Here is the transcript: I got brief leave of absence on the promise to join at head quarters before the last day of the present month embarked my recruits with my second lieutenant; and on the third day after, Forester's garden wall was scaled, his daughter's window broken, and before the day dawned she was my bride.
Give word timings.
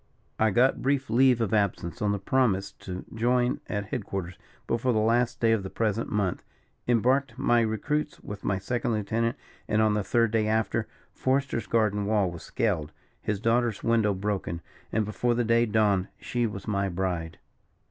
I 0.39 0.49
got 0.49 0.81
brief 0.81 1.11
leave 1.11 1.41
of 1.41 1.53
absence 1.53 2.01
on 2.01 2.11
the 2.11 2.17
promise 2.17 2.71
to 2.79 3.05
join 3.13 3.59
at 3.69 3.89
head 3.89 4.03
quarters 4.03 4.35
before 4.65 4.93
the 4.93 4.97
last 4.97 5.39
day 5.39 5.51
of 5.51 5.61
the 5.61 5.69
present 5.69 6.11
month 6.11 6.43
embarked 6.87 7.37
my 7.37 7.61
recruits 7.61 8.19
with 8.19 8.43
my 8.43 8.57
second 8.57 8.93
lieutenant; 8.93 9.37
and 9.67 9.79
on 9.79 9.93
the 9.93 10.03
third 10.03 10.31
day 10.31 10.47
after, 10.47 10.87
Forester's 11.13 11.67
garden 11.67 12.07
wall 12.07 12.31
was 12.31 12.41
scaled, 12.41 12.91
his 13.21 13.39
daughter's 13.39 13.83
window 13.83 14.15
broken, 14.15 14.61
and 14.91 15.05
before 15.05 15.35
the 15.35 15.43
day 15.45 15.67
dawned 15.67 16.07
she 16.19 16.47
was 16.47 16.67
my 16.67 16.89
bride. 16.89 17.37